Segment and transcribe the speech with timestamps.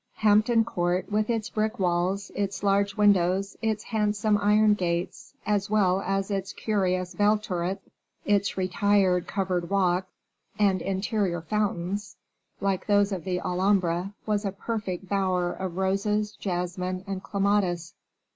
[0.15, 6.01] Hampton Court, with its brick walls, its large windows, its handsome iron gates, as well
[6.01, 7.87] as its curious bell turrets,
[8.25, 10.09] its retired covered walks,
[10.57, 12.15] and interior fountains,
[12.59, 17.93] like those of the Alhambra, was a perfect bower of roses, jasmine, and clematis.